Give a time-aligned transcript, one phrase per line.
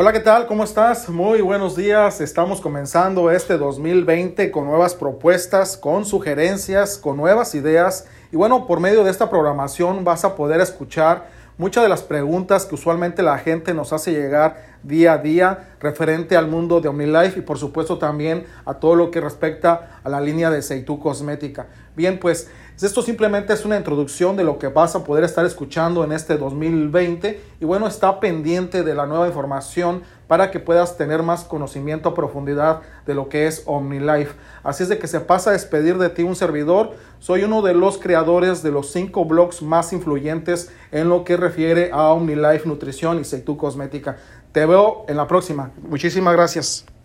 [0.00, 0.46] Hola, ¿qué tal?
[0.46, 1.08] ¿Cómo estás?
[1.08, 2.20] Muy buenos días.
[2.20, 8.06] Estamos comenzando este 2020 con nuevas propuestas, con sugerencias, con nuevas ideas.
[8.30, 11.26] Y bueno, por medio de esta programación vas a poder escuchar
[11.58, 16.36] muchas de las preguntas que usualmente la gente nos hace llegar día a día referente
[16.36, 20.20] al mundo de OmniLife y por supuesto también a todo lo que respecta a la
[20.20, 21.66] línea de Seitu Cosmética.
[21.96, 22.48] Bien, pues
[22.80, 26.38] esto simplemente es una introducción de lo que vas a poder estar escuchando en este
[26.38, 32.10] 2020 y bueno, está pendiente de la nueva información para que puedas tener más conocimiento
[32.10, 34.34] a profundidad de lo que es OmniLife.
[34.62, 36.92] Así es de que se pasa a despedir de ti un servidor.
[37.18, 41.90] Soy uno de los creadores de los cinco blogs más influyentes en lo que refiere
[41.92, 44.18] a OmniLife Nutrición y Seitu Cosmética.
[44.52, 45.72] Te veo en la próxima.
[45.82, 46.97] Muchísimas gracias.